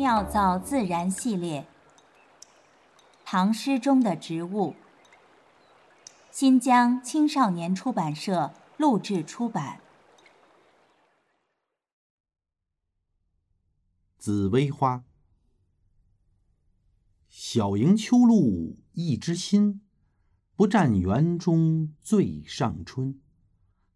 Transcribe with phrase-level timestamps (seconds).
[0.00, 1.66] 妙造自然系列，
[3.22, 4.74] 唐诗中的植物。
[6.30, 9.78] 新疆青少年出版社录制出版。
[14.16, 15.04] 紫薇花，
[17.28, 19.82] 小迎秋露一枝新，
[20.56, 23.20] 不占园中最上春。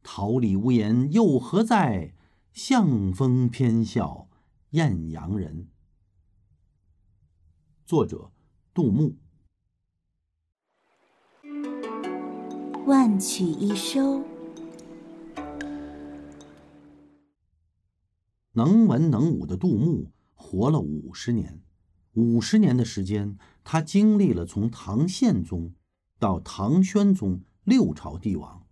[0.02, 2.12] 桃李无言又何在？
[2.52, 4.28] 向风偏笑
[4.72, 5.70] 艳阳人。
[7.86, 8.30] 作者：
[8.72, 9.14] 杜牧。
[12.86, 14.24] 万曲一收。
[18.52, 21.60] 能文能武的杜牧活了五十年，
[22.14, 25.74] 五十年的时间，他经历了从唐宪宗
[26.18, 28.66] 到唐宣宗六朝帝王。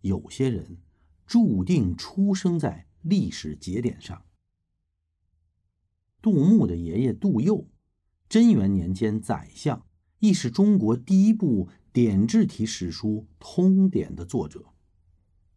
[0.00, 0.78] 有些人
[1.26, 2.86] 注定出生在。
[3.02, 4.24] 历史节点上，
[6.20, 7.68] 杜牧的爷爷杜佑，
[8.28, 9.86] 贞元年间宰相，
[10.18, 14.66] 亦是中国第一部点字体史书《通典》的作者。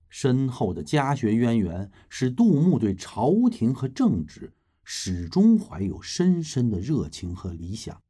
[0.08, 4.54] 深厚的家学渊源使杜牧对朝廷和政治
[4.84, 8.02] 始终怀有深深的热情和理想。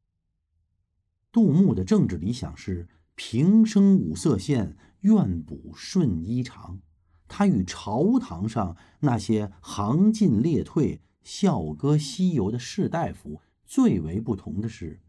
[1.31, 6.79] 杜牧的政治理想是平生五色线，愿补顺衣长。
[7.27, 14.99] 他与朝堂上那些行进列退、笑歌西游的士大夫最为不同的是，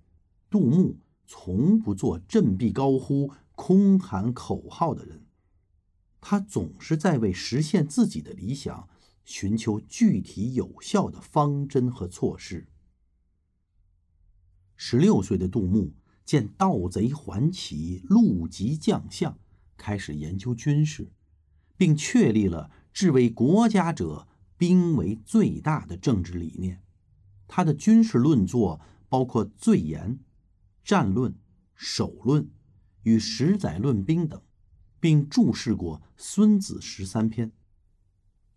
[0.50, 5.24] 杜牧从不做振臂高呼、空喊口号的人，
[6.20, 8.86] 他总是在为实现自己的理想
[9.24, 12.66] 寻求具体有效的方针和措施。
[14.76, 15.94] 十六岁的杜牧
[16.26, 19.38] 见盗贼环起，路及将相，
[19.78, 21.10] 开始研究军事。
[21.78, 26.82] 并确立了治为国家者兵为最大的政治理念。
[27.52, 30.10] 他的军事论作包括《罪言》
[30.84, 31.32] 《战论》
[31.74, 32.44] 《守论》
[33.02, 34.40] 与《十载论兵》等，
[35.00, 37.48] 并注释过《孙子十三篇》。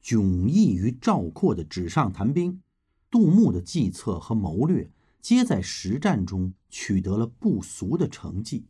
[0.03, 2.61] 迥异于赵括的纸上谈兵，
[3.09, 8.67] 杜牧的计策和谋略皆在实战中取得了不俗的成绩。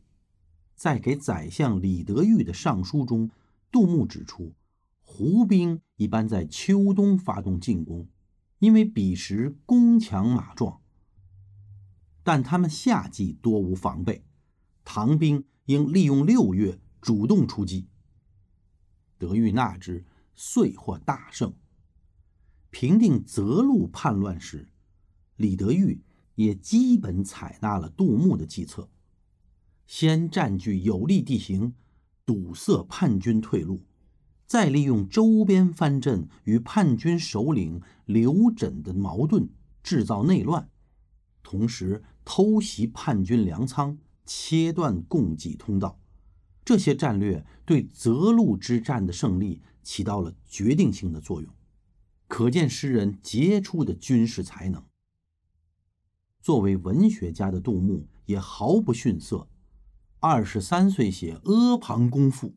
[0.74, 3.30] 在给宰相李德裕的上书中。
[3.70, 4.54] 杜牧指出，
[5.02, 8.08] 胡兵一般在秋冬发动进攻，
[8.64, 10.80] 因为彼时弓强马壮；
[12.24, 14.24] 但他们夏季多无防备，
[14.86, 17.90] 唐兵应利用六月主动出击。
[19.18, 21.54] 德裕纳之，遂获大胜。
[22.70, 24.70] 平定泽路叛乱时，
[25.36, 26.02] 李德裕
[26.36, 28.90] 也基本采纳了杜牧的计策，
[29.86, 31.76] 先占据有利地形。
[32.26, 33.84] 堵塞叛军退路，
[34.46, 39.50] 再利用周边藩镇与叛军首领刘轸的矛盾
[39.82, 40.70] 制造内乱，
[41.42, 46.00] 同时偷袭叛军粮仓，切断供给通道。
[46.64, 51.54] 这些战略对泽路之战的胜利起到了决定性的作用，
[52.28, 54.84] 可见诗人杰出的军事才能。
[56.42, 59.48] 作为文学家的杜牧也毫不逊色。
[60.20, 62.48] 二十三岁写《阿房宫赋》，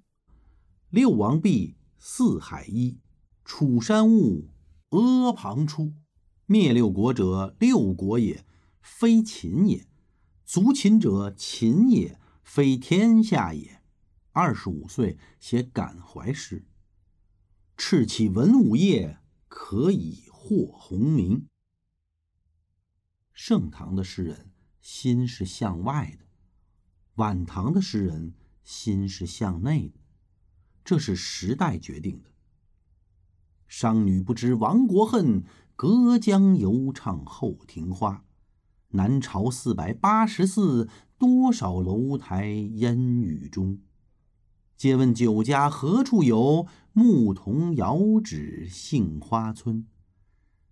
[0.90, 3.00] 六王毕，四海一，
[3.44, 4.48] 楚山兀，
[4.90, 5.92] 阿房出。
[6.46, 8.46] 灭六国者，六国也，
[8.80, 9.88] 非秦也；
[10.44, 13.82] 族秦者，秦也，非天下也。
[14.30, 16.64] 二十五岁写感怀诗，
[17.76, 21.48] 赤起文武业，可以获鸿名。
[23.32, 26.26] 盛唐的诗人心是向外的。
[27.16, 29.98] 晚唐的诗人心是向内的，
[30.86, 32.30] 这是时代决定的。
[33.66, 35.42] 商女不知亡国恨，
[35.74, 38.24] 隔江犹唱后庭花。
[38.90, 40.88] 南朝四百八十寺，
[41.18, 43.80] 多少楼台烟雨中。
[44.76, 46.68] 借问酒家何处有？
[46.92, 49.88] 牧童遥指杏花村。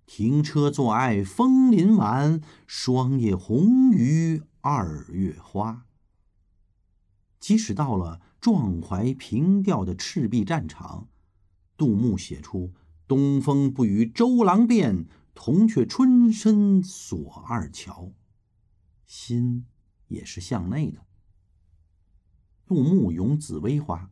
[0.07, 5.87] 停车坐爱枫林晚，霜叶红于二月花。
[7.41, 11.09] 即使到了壮怀平调的赤壁战场，
[11.79, 12.75] 杜牧写出
[13.09, 18.13] “东风不与周郎便，铜雀春深锁二乔”，
[19.09, 19.65] 心
[20.09, 21.07] 也是向内的。
[22.67, 24.11] 杜牧咏紫薇花：“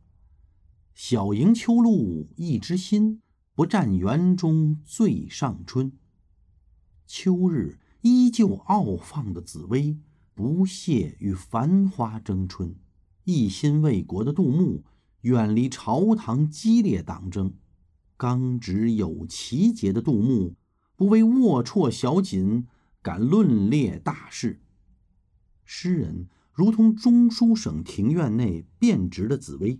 [0.95, 3.21] 小迎秋露一枝新，
[3.53, 5.91] 不占园中最上春。”
[7.05, 9.99] 秋日依旧傲放的紫薇，
[10.33, 12.75] 不屑与繁花争春。
[13.25, 14.83] 一心为国的杜牧，
[15.21, 17.53] 远离朝堂激烈党争；
[18.17, 20.55] 刚直有奇节的杜牧，
[20.95, 22.67] 不为龌龊小锦，
[23.01, 24.61] 敢论列大事。
[25.63, 29.79] 诗人如同中书省庭院内变直的紫薇，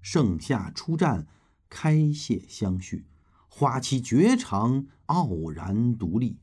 [0.00, 1.26] 盛夏初绽，
[1.68, 3.06] 开谢相续，
[3.48, 6.38] 花期绝长，傲然独立。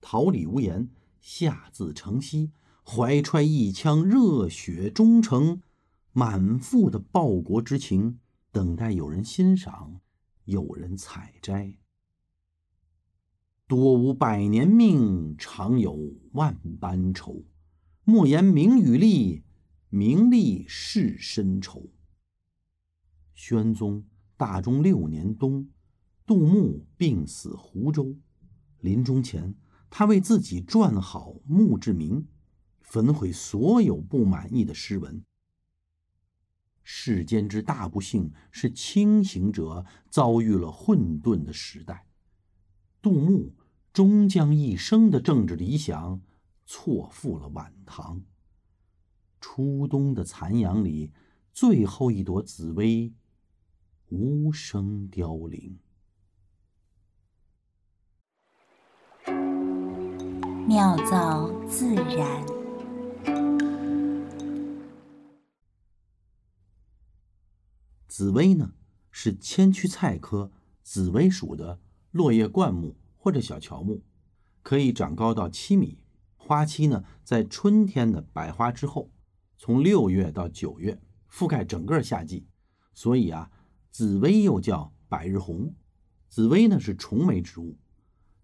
[0.00, 0.88] 桃李无言，
[1.20, 2.50] 下自成蹊，
[2.84, 5.62] 怀揣一腔热血忠诚，
[6.12, 8.18] 满腹的报国之情，
[8.50, 10.00] 等待有人欣赏，
[10.44, 11.76] 有人采摘。
[13.66, 17.44] 多无百年命，常有万般愁。
[18.02, 19.44] 莫言名与利，
[19.88, 21.90] 名利是深仇。
[23.32, 24.04] 宣宗
[24.36, 25.68] 大中六年冬，
[26.26, 28.16] 杜牧病死湖州，
[28.80, 29.54] 临终前。
[29.88, 32.26] 他为自己撰好墓志铭，
[32.90, 35.24] 焚毁所有不满意的诗文。
[36.82, 42.08] 世间之大不幸是清醒者遭遇了混沌的时代。
[43.00, 43.54] 杜牧
[43.92, 46.20] 终将一生的政治理想
[46.66, 48.20] 错付了晚唐。
[49.40, 51.12] 初冬的残阳里，
[51.52, 53.14] 最后一朵紫薇
[54.08, 55.78] 无声凋零。
[60.66, 62.59] 妙造自然。
[68.20, 68.74] 紫薇呢，
[69.10, 70.52] 是千屈菜科
[70.82, 71.80] 紫薇属的
[72.10, 74.02] 落叶灌木或者小乔木，
[74.62, 75.96] 可以长高到七米。
[76.36, 79.10] 花期呢，在春天的百花之后，
[79.56, 81.00] 从六月到九月，
[81.32, 82.46] 覆盖整个夏季。
[82.92, 83.50] 所以啊，
[83.90, 85.74] 紫薇又叫百日红。
[86.28, 87.78] 紫薇呢是重梅植物，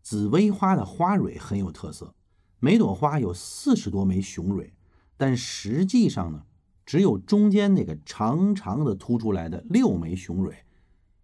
[0.01, 2.15] 紫薇花的花蕊很有特色。
[2.61, 4.73] 每朵花有四十多枚雄蕊，
[5.19, 6.47] 但实际上呢，
[6.87, 10.65] 只有中间那个长长的凸出来的六枚雄蕊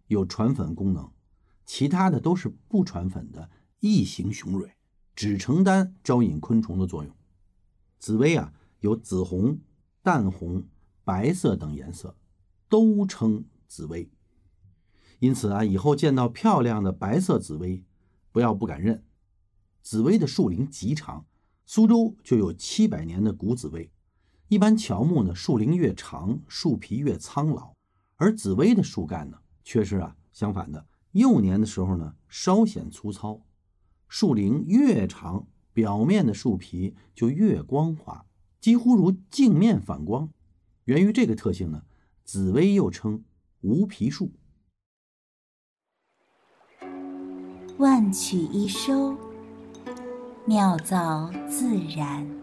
[0.07, 1.09] 有传粉功能，
[1.65, 3.49] 其他的都是不传粉的
[3.79, 4.75] 异形雄蕊，
[5.15, 7.15] 只承担招引昆虫的作用。
[7.97, 9.57] 紫薇啊，有紫红、
[10.01, 10.65] 淡红、
[11.05, 12.17] 白色等颜色，
[12.67, 14.11] 都称紫薇。
[15.19, 17.85] 因此啊，以后见到漂亮的白色紫薇，
[18.33, 19.05] 不要不敢认。
[19.81, 21.25] 紫薇的树龄极长，
[21.65, 23.89] 苏州就有七百年的古紫薇。
[24.53, 27.73] 一般乔木呢，树龄越长，树皮越苍老，
[28.17, 33.41] 而紫薇的树干呢，却是啊相反的，幼年的时候呢稍显粗糙，
[34.07, 38.27] 树龄越长，表面的树皮就越光滑，
[38.61, 40.29] 几乎如镜面反光。
[40.83, 41.81] 源于这个特性呢，
[42.23, 43.23] 紫薇又称
[43.61, 44.31] 无皮树。
[47.79, 49.17] 万曲一收。
[50.45, 52.42] 妙造自然。